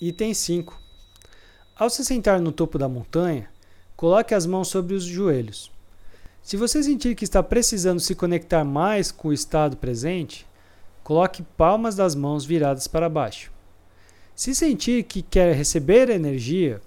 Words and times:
Item 0.00 0.32
5. 0.32 0.80
Ao 1.76 1.90
se 1.90 2.04
sentar 2.04 2.40
no 2.40 2.52
topo 2.52 2.78
da 2.78 2.88
montanha, 2.88 3.50
coloque 3.96 4.32
as 4.32 4.46
mãos 4.46 4.68
sobre 4.68 4.94
os 4.94 5.02
joelhos. 5.02 5.72
Se 6.40 6.56
você 6.56 6.80
sentir 6.84 7.16
que 7.16 7.24
está 7.24 7.42
precisando 7.42 7.98
se 7.98 8.14
conectar 8.14 8.62
mais 8.62 9.10
com 9.10 9.26
o 9.26 9.32
estado 9.32 9.76
presente, 9.76 10.46
coloque 11.02 11.42
palmas 11.42 11.96
das 11.96 12.14
mãos 12.14 12.44
viradas 12.44 12.86
para 12.86 13.08
baixo. 13.08 13.50
Se 14.36 14.54
sentir 14.54 15.02
que 15.02 15.20
quer 15.20 15.52
receber 15.52 16.10
energia, 16.10 16.80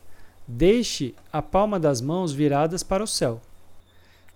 deixe 0.48 1.14
a 1.34 1.42
palma 1.42 1.78
das 1.78 2.00
mãos 2.00 2.32
viradas 2.32 2.82
para 2.82 3.04
o 3.04 3.08
céu. 3.08 3.42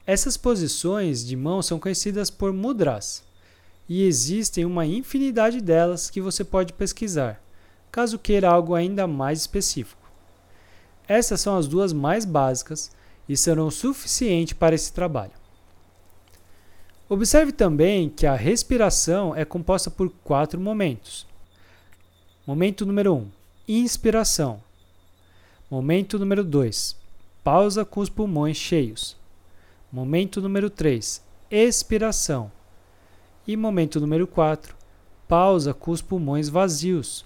Essas 0.06 0.36
posições 0.36 1.26
de 1.26 1.38
mão 1.38 1.62
são 1.62 1.80
conhecidas 1.80 2.30
por 2.30 2.52
mudras 2.52 3.24
e 3.88 4.04
existem 4.04 4.66
uma 4.66 4.86
infinidade 4.86 5.62
delas 5.62 6.10
que 6.10 6.20
você 6.20 6.44
pode 6.44 6.74
pesquisar 6.74 7.45
caso 7.96 8.20
queira 8.20 8.50
algo 8.50 8.76
ainda 8.76 9.08
mais 9.08 9.40
específico. 9.40 10.02
Essas 11.08 11.40
são 11.40 11.56
as 11.56 11.66
duas 11.66 11.94
mais 11.94 12.26
básicas 12.26 12.92
e 13.28 13.38
serão 13.38 13.72
suficientes 13.72 14.52
para 14.52 14.76
esse 14.76 14.92
trabalho. 14.92 15.32
Observe 17.08 17.54
também 17.54 18.10
que 18.10 18.28
a 18.28 18.36
respiração 18.36 19.34
é 19.34 19.46
composta 19.46 19.90
por 19.90 20.10
quatro 20.26 20.60
momentos. 20.60 21.26
Momento 22.46 22.86
número 22.86 23.14
1: 23.14 23.18
um, 23.18 23.32
inspiração. 23.66 24.62
Momento 25.72 26.20
número 26.20 26.44
2: 26.44 26.98
pausa 27.46 27.86
com 27.86 28.02
os 28.02 28.10
pulmões 28.10 28.58
cheios. 28.58 29.16
Momento 29.90 30.42
número 30.42 30.70
3: 30.70 31.24
expiração. 31.50 32.52
E 33.48 33.56
momento 33.56 34.02
número 34.02 34.28
4: 34.28 34.76
pausa 35.30 35.74
com 35.74 35.92
os 35.92 36.02
pulmões 36.02 36.50
vazios. 36.50 37.26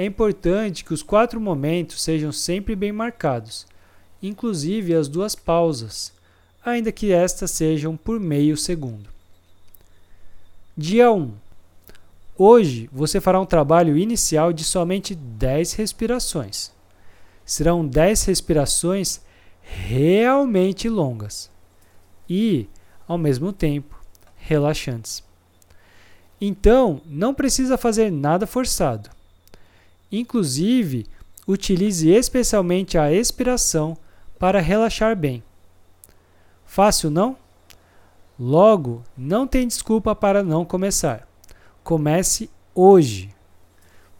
É 0.00 0.04
importante 0.06 0.82
que 0.82 0.94
os 0.94 1.02
quatro 1.02 1.38
momentos 1.38 2.00
sejam 2.00 2.32
sempre 2.32 2.74
bem 2.74 2.90
marcados, 2.90 3.66
inclusive 4.22 4.94
as 4.94 5.08
duas 5.08 5.34
pausas, 5.34 6.10
ainda 6.64 6.90
que 6.90 7.12
estas 7.12 7.50
sejam 7.50 7.98
por 7.98 8.18
meio 8.18 8.56
segundo. 8.56 9.10
Dia 10.74 11.12
1. 11.12 11.30
Hoje 12.34 12.88
você 12.90 13.20
fará 13.20 13.38
um 13.38 13.44
trabalho 13.44 13.94
inicial 13.94 14.54
de 14.54 14.64
somente 14.64 15.14
10 15.14 15.74
respirações. 15.74 16.72
Serão 17.44 17.86
10 17.86 18.24
respirações 18.24 19.20
realmente 19.60 20.88
longas 20.88 21.50
e, 22.26 22.66
ao 23.06 23.18
mesmo 23.18 23.52
tempo, 23.52 24.00
relaxantes. 24.38 25.22
Então, 26.40 27.02
não 27.04 27.34
precisa 27.34 27.76
fazer 27.76 28.10
nada 28.10 28.46
forçado. 28.46 29.19
Inclusive, 30.10 31.06
utilize 31.46 32.08
especialmente 32.08 32.98
a 32.98 33.12
expiração 33.12 33.96
para 34.38 34.60
relaxar 34.60 35.16
bem. 35.16 35.42
Fácil, 36.64 37.10
não? 37.10 37.36
Logo, 38.38 39.02
não 39.16 39.46
tem 39.46 39.66
desculpa 39.66 40.14
para 40.14 40.42
não 40.42 40.64
começar. 40.64 41.28
Comece 41.82 42.48
hoje. 42.74 43.34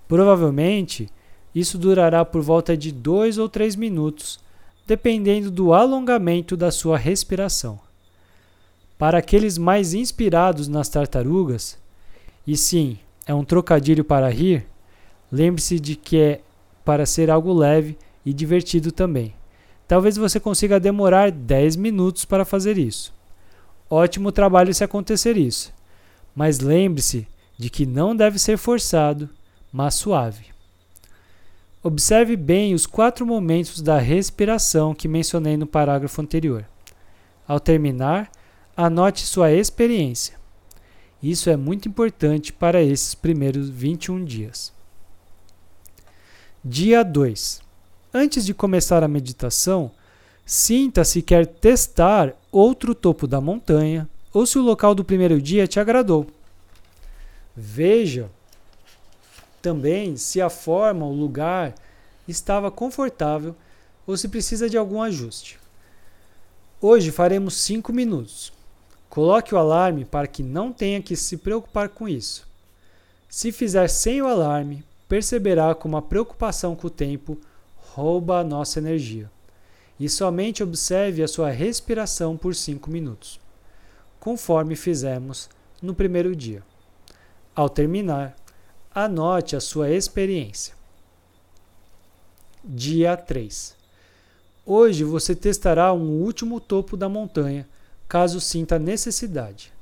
Provavelmente, 0.07 1.09
isso 1.55 1.79
durará 1.79 2.25
por 2.25 2.43
volta 2.43 2.77
de 2.77 2.93
2 2.93 3.39
ou 3.39 3.49
3 3.49 3.77
minutos, 3.77 4.41
dependendo 4.87 5.51
do 5.51 5.73
alongamento 5.73 6.57
da 6.57 6.71
sua 6.71 6.99
respiração. 6.99 7.81
Para 8.99 9.19
aqueles 9.19 9.57
mais 9.57 9.95
inspirados 9.95 10.69
nas 10.69 10.89
tartarugas, 10.89 11.79
e 12.47 12.57
sim, 12.57 12.99
é 13.27 13.35
um 13.35 13.45
trocadilho 13.45 14.05
para 14.05 14.29
rir, 14.29 14.67
Lembre-se 15.31 15.79
de 15.79 15.97
que 15.97 16.19
é 16.19 16.41
para 16.85 17.07
ser 17.07 17.31
algo 17.31 17.53
leve 17.53 17.97
e 18.25 18.33
divertido 18.33 18.91
também. 18.91 19.35
Talvez 19.87 20.17
você 20.17 20.39
consiga 20.39 20.79
demorar 20.79 21.31
10 21.31 21.77
minutos 21.77 22.25
para 22.25 22.45
fazer 22.45 22.79
isso. 22.79 23.13
Ótimo 23.89 24.31
trabalho 24.31 24.73
se 24.73 24.85
acontecer 24.85 25.37
isso. 25.37 25.73
Mas 26.35 26.61
lembre-se 26.61 27.27
de 27.59 27.69
que 27.69 27.85
não 27.85 28.15
deve 28.15 28.39
ser 28.39 28.57
forçado, 28.57 29.29
mas 29.73 29.95
suave. 29.95 30.47
Observe 31.83 32.37
bem 32.37 32.75
os 32.75 32.87
quatro 32.87 33.27
momentos 33.27 33.81
da 33.81 33.99
respiração 33.99 34.95
que 34.95 35.09
mencionei 35.09 35.57
no 35.57 35.67
parágrafo 35.67 36.21
anterior. 36.21 36.65
Ao 37.49 37.59
terminar, 37.59 38.31
anote 38.77 39.27
sua 39.27 39.51
experiência. 39.51 40.39
Isso 41.23 41.51
é 41.51 41.57
muito 41.57 41.89
importante 41.89 42.53
para 42.53 42.83
esses 42.83 43.15
primeiros 43.15 43.69
21 43.69 44.25
dias. 44.25 44.73
Dia 46.63 47.03
2. 47.03 47.63
Antes 48.13 48.45
de 48.45 48.53
começar 48.53 49.03
a 49.03 49.09
meditação, 49.09 49.91
sinta 50.45 51.05
se 51.05 51.23
quer 51.23 51.47
testar 51.47 52.35
outro 52.53 52.95
topo 52.95 53.27
da 53.27 53.41
montanha 53.41 54.07
ou 54.31 54.45
se 54.45 54.59
o 54.59 54.63
local 54.63 54.95
do 54.95 55.03
primeiro 55.03 55.41
dia 55.41 55.67
te 55.67 55.81
agradou. 55.81 56.27
Veja 57.57 58.29
também 59.63 60.19
se 60.19 60.39
a 60.39 60.51
forma, 60.51 61.07
o 61.07 61.15
lugar 61.15 61.75
estava 62.29 62.71
confortável 62.71 63.57
ou 64.07 64.15
se 64.15 64.29
precisa 64.29 64.69
de 64.69 64.77
algum 64.77 65.01
ajuste. 65.01 65.59
Hoje 66.79 67.11
faremos 67.11 67.55
5 67.55 67.91
minutos. 67.91 68.53
Coloque 69.09 69.55
o 69.55 69.59
alarme 69.59 70.05
para 70.05 70.29
que 70.29 70.43
não 70.43 70.75
tenha 70.75 71.01
que 71.01 71.17
se 71.17 71.39
preocupar 71.39 71.89
com 71.89 72.07
isso. 72.07 72.47
Se 73.31 73.51
fizer 73.51 73.89
sem 73.89 74.21
o 74.21 74.27
alarme, 74.27 74.85
perceberá 75.11 75.75
como 75.75 75.97
a 75.97 76.03
preocupação 76.03 76.77
com 76.77 76.87
o 76.87 76.91
tempo 76.91 77.37
rouba 77.75 78.39
a 78.39 78.45
nossa 78.45 78.79
energia. 78.79 79.29
E 79.99 80.09
somente 80.09 80.63
observe 80.63 81.21
a 81.21 81.27
sua 81.27 81.51
respiração 81.51 82.37
por 82.37 82.55
5 82.55 82.89
minutos, 82.89 83.41
conforme 84.21 84.77
fizemos 84.77 85.51
no 85.83 85.97
primeiro 85.97 86.37
dia. 86.37 86.63
Ao 87.57 87.69
terminar, 87.69 88.37
anote 88.95 89.57
a 89.57 89.61
sua 89.61 89.91
experiência. 89.91 90.75
Dia 92.63 93.17
3. 93.17 93.75
Hoje 94.65 95.03
você 95.03 95.35
testará 95.35 95.93
um 95.93 96.23
último 96.23 96.61
topo 96.61 96.97
da 96.97 97.09
montanha, 97.09 97.69
caso 98.07 98.41
sinta 98.41 98.79
necessidade. 98.79 99.73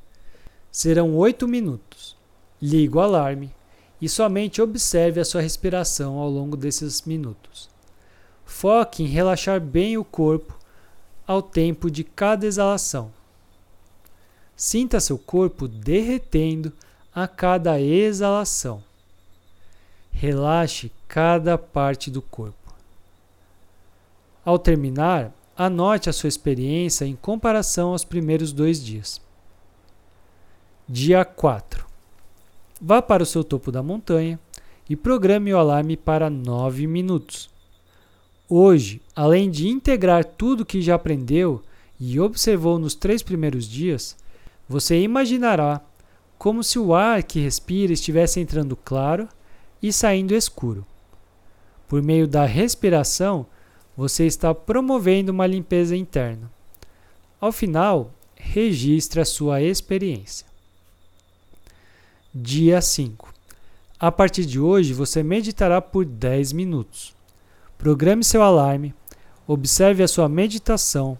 Serão 0.72 1.15
8 1.15 1.47
minutos. 1.47 2.17
Ligue 2.62 2.97
o 2.97 3.00
alarme 3.00 3.57
e 4.00 4.09
somente 4.09 4.62
observe 4.62 5.20
a 5.20 5.25
sua 5.25 5.41
respiração 5.41 6.16
ao 6.19 6.31
longo 6.31 6.56
desses 6.56 7.03
minutos. 7.03 7.69
Foque 8.44 9.03
em 9.03 9.06
relaxar 9.06 9.60
bem 9.60 9.98
o 9.98 10.04
corpo 10.04 10.56
ao 11.26 11.42
tempo 11.42 11.91
de 11.91 12.04
cada 12.04 12.47
exalação. 12.47 13.10
Sinta 14.56 15.00
seu 15.00 15.19
corpo 15.19 15.69
derretendo 15.69 16.72
a 17.14 17.28
cada 17.28 17.81
exalação. 17.81 18.82
Relaxe 20.10 20.91
cada 21.06 21.58
parte 21.58 22.10
do 22.10 22.22
corpo. 22.22 22.56
Ao 24.44 24.58
terminar, 24.58 25.32
anote 25.56 26.08
a 26.08 26.12
sua 26.12 26.28
experiência 26.28 27.04
em 27.04 27.14
comparação 27.14 27.91
aos 27.91 28.04
primeiros 28.04 28.53
dois 28.53 28.82
dias. 28.82 29.20
Dia 30.88 31.25
4 31.25 31.88
Vá 32.81 33.03
para 33.03 33.25
o 33.25 33.27
seu 33.27 33.43
topo 33.43 33.72
da 33.72 33.83
montanha 33.83 34.39
e 34.89 34.94
programe 34.94 35.53
o 35.53 35.59
alarme 35.59 35.97
para 35.97 36.31
9 36.31 36.87
minutos. 36.87 37.50
Hoje, 38.49 39.03
além 39.16 39.50
de 39.50 39.69
integrar 39.69 40.25
tudo 40.25 40.65
que 40.65 40.81
já 40.81 40.94
aprendeu 40.94 41.61
e 41.99 42.21
observou 42.21 42.78
nos 42.78 42.94
três 42.94 43.21
primeiros 43.21 43.69
dias, 43.69 44.17
você 44.69 45.00
imaginará 45.00 45.81
como 46.38 46.62
se 46.62 46.78
o 46.78 46.94
ar 46.94 47.25
que 47.25 47.41
respira 47.41 47.93
estivesse 47.93 48.38
entrando 48.38 48.76
claro 48.76 49.29
e 49.82 49.93
saindo 49.93 50.32
escuro. 50.32 50.87
Por 51.88 52.00
meio 52.00 52.29
da 52.29 52.44
respiração, 52.44 53.44
você 53.97 54.25
está 54.25 54.55
promovendo 54.55 55.32
uma 55.32 55.49
limpeza 55.49 55.97
interna. 55.97 56.49
Ao 57.41 57.50
final, 57.50 58.12
registre 58.37 59.20
a 59.20 59.25
sua 59.25 59.61
experiência. 59.61 60.47
Dia 62.40 62.81
5. 62.81 63.35
A 63.99 64.12
partir 64.12 64.46
de 64.46 64.61
hoje, 64.61 64.94
você 64.94 65.25
meditará 65.25 65.82
por 65.82 66.05
10 66.05 66.52
minutos. 66.52 67.12
Programe 67.76 68.23
seu 68.23 68.44
alarme, 68.44 68.94
observe 69.44 70.05
a 70.05 70.08
sua 70.08 70.29
meditação 70.29 71.19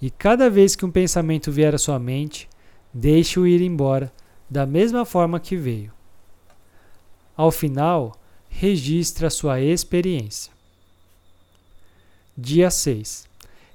e 0.00 0.08
cada 0.08 0.48
vez 0.48 0.76
que 0.76 0.84
um 0.84 0.90
pensamento 0.90 1.50
vier 1.50 1.74
à 1.74 1.78
sua 1.78 1.98
mente, 1.98 2.48
deixe-o 2.94 3.44
ir 3.44 3.60
embora 3.60 4.12
da 4.48 4.64
mesma 4.64 5.04
forma 5.04 5.40
que 5.40 5.56
veio. 5.56 5.92
Ao 7.36 7.50
final, 7.50 8.12
registre 8.48 9.26
a 9.26 9.30
sua 9.30 9.60
experiência. 9.60 10.52
Dia 12.38 12.70
6. 12.70 13.26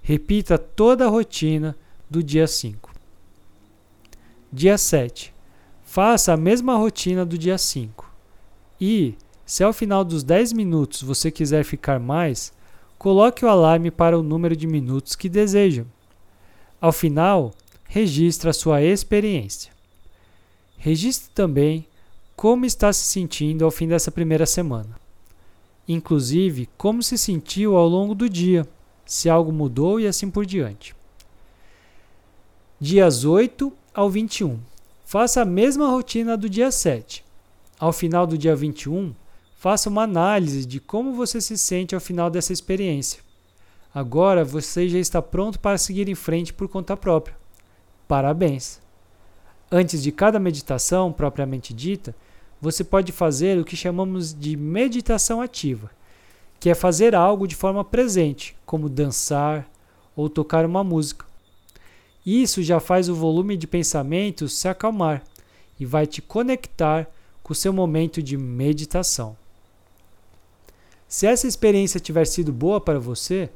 Repita 0.01 0.57
toda 0.57 1.05
a 1.05 1.09
rotina 1.09 1.75
do 2.09 2.23
dia 2.23 2.47
5. 2.47 2.93
Dia 4.53 4.77
7 4.77 5.35
Faça 5.87 6.33
a 6.33 6.37
mesma 6.37 6.75
rotina 6.75 7.25
do 7.25 7.37
dia 7.37 7.57
5 7.57 8.11
e, 8.79 9.15
Se 9.45 9.63
ao 9.63 9.71
final 9.71 10.03
dos 10.03 10.21
10 10.21 10.51
minutos 10.51 11.01
você 11.01 11.31
quiser 11.31 11.63
ficar 11.63 11.97
mais, 11.97 12.51
coloque 12.97 13.45
o 13.45 13.47
alarme 13.47 13.89
para 13.89 14.19
o 14.19 14.21
número 14.21 14.53
de 14.53 14.67
minutos 14.67 15.15
que 15.15 15.29
deseja. 15.29 15.85
Ao 16.81 16.91
final, 16.91 17.53
registre 17.85 18.49
a 18.49 18.53
sua 18.53 18.83
experiência. 18.83 19.71
Registre 20.77 21.31
também 21.33 21.87
como 22.35 22.65
está 22.65 22.91
se 22.91 23.05
sentindo 23.05 23.63
ao 23.63 23.71
fim 23.71 23.87
dessa 23.87 24.11
primeira 24.11 24.45
semana. 24.45 24.99
Inclusive, 25.87 26.67
como 26.77 27.01
se 27.01 27.17
sentiu 27.17 27.77
ao 27.77 27.87
longo 27.87 28.13
do 28.13 28.27
dia, 28.27 28.67
se 29.05 29.29
algo 29.29 29.53
mudou 29.53 30.01
e 30.01 30.05
assim 30.05 30.29
por 30.29 30.45
diante. 30.45 30.93
Dias 32.77 33.23
8 33.23 33.71
ao 33.93 34.09
21. 34.09 34.59
Faça 35.09 35.43
a 35.43 35.45
mesma 35.45 35.87
rotina 35.87 36.35
do 36.35 36.49
dia 36.49 36.69
7. 36.69 37.23
Ao 37.79 37.93
final 37.93 38.27
do 38.27 38.37
dia 38.37 38.53
21, 38.53 39.15
faça 39.57 39.89
uma 39.89 40.03
análise 40.03 40.65
de 40.65 40.81
como 40.81 41.13
você 41.13 41.39
se 41.39 41.57
sente 41.57 41.95
ao 41.95 42.01
final 42.01 42.29
dessa 42.29 42.51
experiência. 42.51 43.21
Agora 43.95 44.43
você 44.43 44.89
já 44.89 44.99
está 44.99 45.21
pronto 45.21 45.61
para 45.61 45.77
seguir 45.77 46.09
em 46.09 46.13
frente 46.13 46.53
por 46.53 46.67
conta 46.67 46.97
própria. 46.97 47.37
Parabéns! 48.05 48.81
Antes 49.71 50.03
de 50.03 50.11
cada 50.11 50.41
meditação 50.41 51.13
propriamente 51.13 51.73
dita, 51.73 52.13
você 52.59 52.83
pode 52.83 53.13
fazer 53.13 53.57
o 53.57 53.63
que 53.63 53.77
chamamos 53.77 54.33
de 54.33 54.57
meditação 54.57 55.39
ativa, 55.39 55.89
que 56.59 56.69
é 56.69 56.75
fazer 56.75 57.15
algo 57.15 57.47
de 57.47 57.55
forma 57.55 57.85
presente, 57.85 58.57
como 58.65 58.89
dançar 58.89 59.69
ou 60.17 60.29
tocar 60.29 60.65
uma 60.65 60.83
música. 60.83 61.26
Isso 62.29 62.61
já 62.61 62.77
faz 62.77 63.07
o 63.07 63.15
volume 63.15 63.55
de 63.55 63.65
pensamentos 63.65 64.51
se 64.51 64.67
acalmar 64.67 65.23
e 65.79 65.85
vai 65.85 66.05
te 66.05 66.21
conectar 66.21 67.09
com 67.41 67.53
o 67.53 67.55
seu 67.55 67.71
momento 67.71 68.21
de 68.21 68.35
meditação. 68.35 69.37
Se 71.07 71.25
essa 71.25 71.47
experiência 71.47 72.01
tiver 72.01 72.27
sido 72.27 72.51
boa 72.51 72.81
para 72.81 72.99
você, 72.99 73.49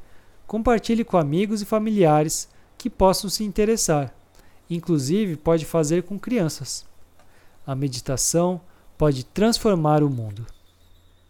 compartilhe 0.48 1.04
com 1.04 1.18
amigos 1.18 1.62
e 1.62 1.66
familiares 1.66 2.48
que 2.78 2.90
possam 2.90 3.30
se 3.30 3.44
interessar. 3.44 4.16
Inclusive, 4.70 5.36
pode 5.36 5.66
fazer 5.66 6.04
com 6.04 6.18
crianças. 6.18 6.86
A 7.68 7.76
meditação 7.76 8.62
pode 8.98 9.26
transformar 9.26 10.02
o 10.02 10.10
mundo. 10.10 10.48